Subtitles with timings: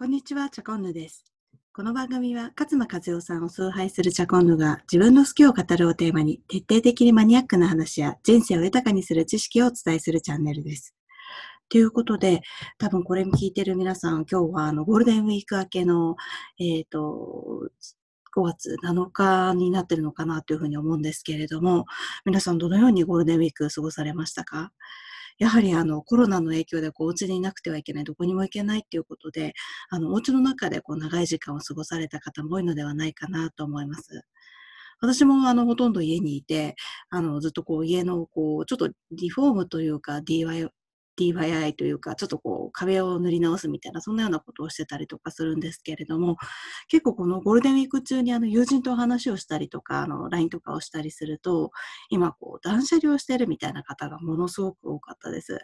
[0.00, 1.26] こんにちは、チャコンヌです。
[1.74, 10.94] この番組は、勝間和代さんを崇拝するチャコンヌが自分の好きを語るをテーマに、徹底的にマニアックな話や人生を豊かにする知識をお伝えするチャンネルです。
[11.68, 12.40] ということで、
[12.78, 16.16] 多分これ聞いてる皆さん、今日はあのゴールデンウィーク明けの、
[16.58, 17.68] えっ、と、
[18.34, 21.84] 5月7日になってるのかなというふうに思うんですけれども、
[22.24, 24.72] 皆さんどのようにゴールデンウィーク過ごされましたか？
[25.40, 29.54] やはりあのコロナの影響でこうお家にいなくてはいけない、どこにも行けないっていうことで、
[29.88, 34.22] あのお家の中でこう長い時間を過ごされた方も多いのではないかなと思います。
[35.00, 36.76] 私もあのほとんど家にいて、
[37.08, 40.68] あのずっとこう家のこうちょっとリフォームというか DIY,
[41.16, 46.36] DIY というか、ちょっとこう壁を塗り直すみたいな、そんなようなことをしてたりとかするんですけれども、
[46.88, 51.72] 結構このゴールデンウィーク中にあの友人と話をしたりとか、あの LINE とかをしたりすると、
[52.10, 55.58] 今こう断捨離をしているみたいな方がものすごく多かったです。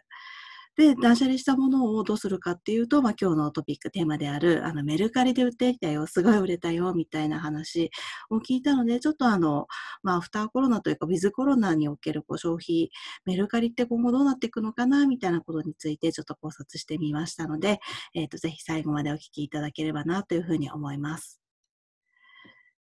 [0.77, 7.91] で、断捨離したものをどうするかっていうと、まあ、今日のトピックテーマである、あの、メルカリで売ってきたよ、すごい売れたよ、みたいな話
[8.29, 9.67] を聞いたので、ちょっとあの、
[10.03, 12.91] まあ、アフターコロナというか、ウィズコロナにおけるこう消費、
[13.25, 17.81] メルカリって今後どうなっていくのかな、みたいなことについてちょっと考察してみましたので、
[18.15, 21.41] えっ、と、ぜひ最後までお聞きいただければな、というふうに思います。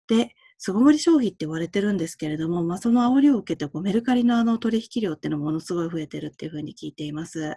[0.09, 7.57] で、巣ごもり消費って言われてるんですけれども、まあ、その煽りを受けてこうメルカリのあの取引量っていうのもものすごい増えてるっていうふうに聞いています。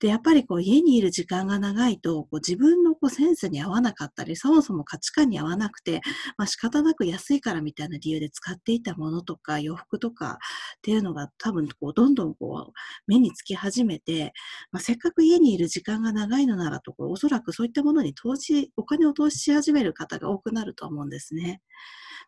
[0.00, 6.00] で、やっぱりこう家にいる時間が長いと、こう自分のこうセンスに合わなかったり、そもそも価値観に合わなくて、
[6.38, 10.38] まあ仕方なく安いからみたいな理由で使っていたものとか洋服とか
[10.78, 12.72] っていうのが多分こうどんどんこう
[13.06, 14.32] 目につき始めて、
[14.72, 21.60] まあ、せっかく家にいる時間が長いのならと、こうおそらくそういったものに投資、お金を投資し始める方が多くなると思うんですね。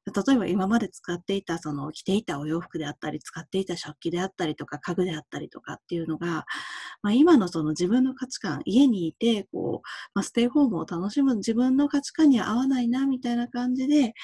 [0.05, 6.45] 例えば今まで使っていた、その着ていたお洋服であったり、使っていた食器であったりとか、家具であったりとかっていうのが、
[7.03, 14.15] まあ、今のその自分の価値観、家にいて、こう、まあ、ステイホームを楽しむ自分の価値観には合わないな、みたいな感じで、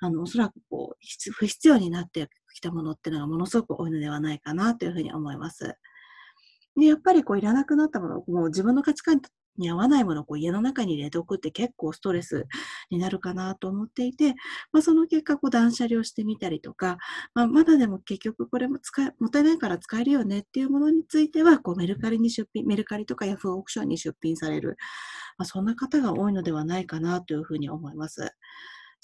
[0.00, 5.74] あの、おそらくこう、不必要になってきたものっていうのがものすごく多いのではないかなというふうに思います。
[6.76, 9.20] で、やっぱりこう、いらなくなったもの、もう自分の価値観
[9.58, 12.46] に合わないものをこう家の中に入れておくって結構ストレス
[12.90, 14.34] になるかなと思っていて、
[14.72, 16.98] まあ、その結果こう断捨離をしてみたりとか、
[17.34, 24.76] まあ、まだでも結局これも使い、もったいないから使えるよねっていうものについては、こうメルカリに出品、メルカリとかヤフーオークションに出品される、
[25.38, 28.34] まあ、そんな方が多いのではないかなというふうに思います。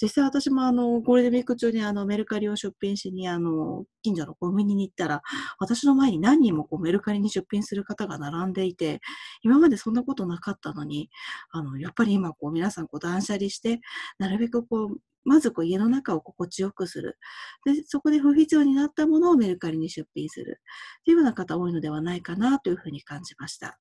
[0.01, 5.23] 実際私もあの、ゴールデンウィーク中にあの、メルカリを出品しにあの、近所のコンビニに行ったら、
[5.59, 9.01] 私の前に何人もこうメルカリに出品する方が並んでいて、
[9.43, 11.11] 今までそんなことなかったのに、
[11.51, 13.81] あの、やっぱり今こう皆さんこう断捨離して、
[14.19, 17.19] なるべくこう、まずこう家の中を心地よくする。
[17.67, 20.61] で、そこで不必要になったものをメルカリに出品する。
[21.01, 23.79] っていうような方多いのではないかなというふうに感じました。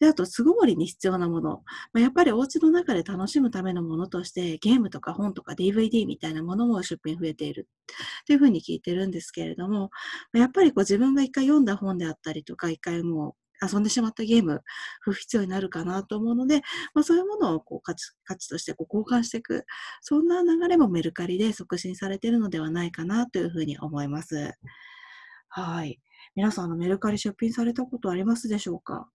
[0.00, 1.62] で、あと、巣ごもりに必要なもの。
[1.92, 7.68] まあ、やっぱりお家の中で楽しむためのものとして、ゲームとか本とか DVD みたいなものも出品増えている。
[8.26, 9.90] というふうに聞いてるんですけれども、
[10.32, 14.62] やっぱりこう自分が一回読んだ本であったりとか、一回もう遊んでしまったゲーム、
[15.00, 16.62] 不必要になるかなと思うので、
[16.94, 19.66] まあ、そういうものをこう価値価値としてこう交換していく、
[20.00, 24.54] そんな流れもメルカリで促進されているのではないかなというふうに思います。
[25.48, 26.00] はい。
[26.36, 29.08] 皆さん、のメルカリ出品されたことありますでしょうか？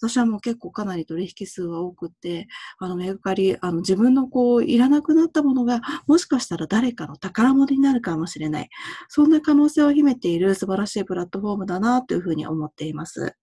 [0.00, 2.46] 私はもう結構かなり取引数が多くて、
[2.78, 8.70] あのメルカリ、あの自分のこういらなくなったものがもしかしたら誰かの宝物になるかもしれない。
[9.08, 13.34] そんな可能性を秘めている素晴らしいプラットフォームだなというふうに思っています。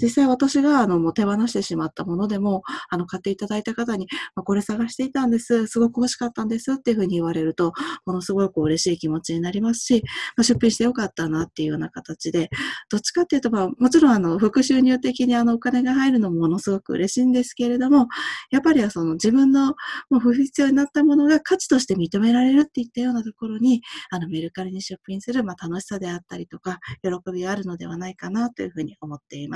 [0.00, 7.72] 実際私があのもう手放してしまったものでも、あの買っていただいた方に、まあ、これ探していたんです、すごく欲しかったんですっていうふうに言われると、
[8.04, 10.02] ものすごく嬉しい気持ちになりますし、
[10.36, 12.50] まあ、出品してよかったなっていうような形で、
[12.90, 18.08] どっちかっていうと、まあ、もちろんあの副収入的にあのお金が入るのもものすごく嬉しいんですけれども、
[18.50, 19.74] やっぱりはその自分の
[20.10, 29.55] もう不必要になったものが価値として認められるっていったようなところに、あのメルカリに出品する、まあ、楽しさであったりとか、喜びがあるのではないかなというふうに思っていま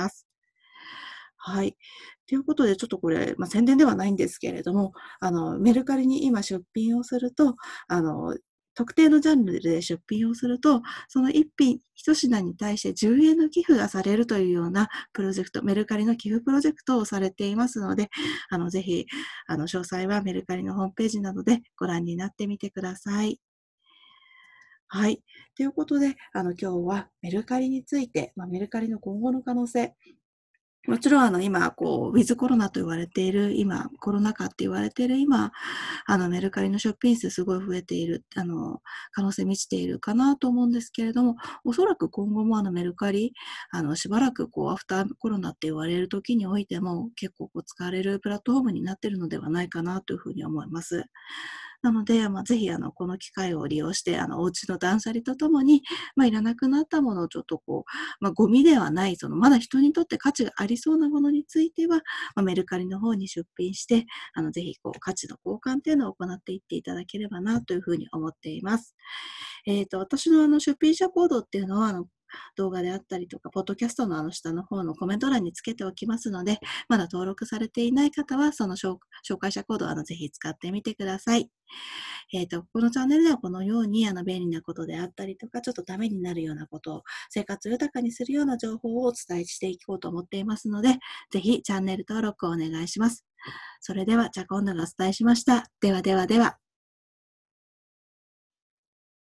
[1.37, 1.75] はい。
[2.27, 7.55] ということで、ちょっとこれ、まあ、宣伝ではないんですけれども、あの、メルカリに今出品をすると、
[7.87, 8.37] あの、
[8.73, 18.09] 特定のジャンルで出品をすると、その一品、一品に対して10円の寄付がされるというようなプロジェクト、メルカリの寄付プロジェクトをされていますので、
[18.49, 19.05] あの、ぜひ、
[19.47, 23.39] あの、詳細はメルカリのホームページなどでご覧になってみてください。
[24.93, 25.23] はい。
[25.55, 29.95] ということで、あの、今日はメルカリについて、まあ、メルカリの今後の可能性、
[30.85, 35.53] もちろん、あの、今、こう、ウィズコロナと言われている、今、コロナ禍って言われている今、
[36.07, 38.81] あの、メルカリのショッピング数すごい増えている、あの、
[39.13, 43.31] 可能性満ちているかなと思うんですけれども、おそらく今後もあの、メルカリ、
[43.71, 51.05] あの、しばらく、こう、アフターコロナって言われる時においても、結構、こう、使われるプラットフォームになっているのではないかなというふうに思います。
[51.81, 55.81] なので、まあ、ぜひ、あの、この機会を利用して、あの、お家の断捨離とともに、
[56.15, 61.97] まあ、いらなくなったものをちょっとこう、まあ、ゴミではない、その、まだ人にとって価値がありそうなものについては、
[62.35, 68.95] まあ、メルカリの方に出品して、あの、ぜひ、こう、価値の交換っていうのを行っていっていただければな、というふうに思っています。
[69.65, 72.05] えっ、ー、と、私のあの、出品者コードっていうのは、あの、
[72.55, 78.97] 動画であったりとか、ポッドキャストのあの下の方のコメント欄につけておきますので、まだ登録されていない方は、その紹
[79.39, 81.49] 介者コードをあのぜひ使ってみてください。
[82.33, 90.99] えっ、ー、と、このチャンネルではこのようにあの便利なことであったりとか、ちょっとためになるようなことを、生活を豊かにするような情報をお伝えしていこうと思っていますので、
[91.31, 93.25] ぜひチャンネル登録をお願いします。
[93.79, 95.65] それでは、じゃあ今度がお伝えしました。
[95.81, 96.70] ではではでは。